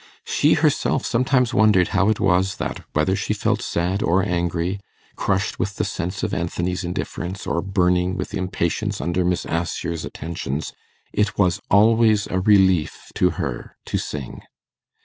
She 0.25 0.53
herself 0.55 1.05
sometimes 1.05 1.53
wondered 1.53 1.89
how 1.89 2.09
it 2.09 2.19
was 2.19 2.55
that, 2.55 2.83
whether 2.93 3.15
she 3.15 3.35
felt 3.35 3.61
sad 3.61 4.01
or 4.01 4.23
angry, 4.25 4.79
crushed 5.15 5.59
with 5.59 5.75
the 5.75 5.85
sense 5.85 6.23
of 6.23 6.33
Anthony's 6.33 6.83
indifference, 6.83 7.45
or 7.45 7.61
burning 7.61 8.17
with 8.17 8.33
impatience 8.33 8.99
under 8.99 9.23
Miss 9.23 9.45
Assher's 9.45 10.03
attentions, 10.03 10.73
it 11.13 11.37
was 11.37 11.61
always 11.69 12.25
a 12.25 12.39
relief 12.39 13.11
to 13.13 13.29
her 13.37 13.75
to 13.85 13.99
sing. 13.99 14.41